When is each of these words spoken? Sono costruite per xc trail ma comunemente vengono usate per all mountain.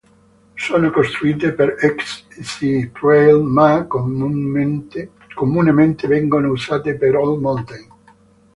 Sono 0.67 0.87
costruite 0.95 1.51
per 1.53 1.75
xc 1.75 2.57
trail 2.91 3.43
ma 3.43 3.85
comunemente 3.85 6.07
vengono 6.07 6.49
usate 6.53 6.97
per 6.97 7.13
all 7.13 7.39
mountain. 7.39 7.87